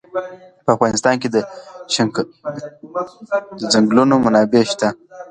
[0.63, 1.37] په افغانستان کې د
[3.71, 4.87] چنګلونه منابع شته.